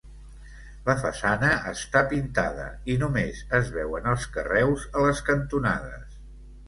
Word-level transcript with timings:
La 0.85 0.95
façana 1.01 1.51
està 1.71 2.01
pintada 2.13 2.65
i 2.93 2.95
només 3.03 3.43
es 3.61 3.71
veuen 3.79 4.09
els 4.15 4.27
carreus 4.39 4.87
a 4.95 5.05
les 5.09 5.23
cantonades. 5.33 6.23